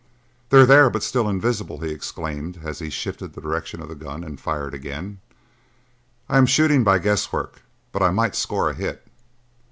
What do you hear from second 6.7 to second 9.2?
by guess work, but I might score a hit."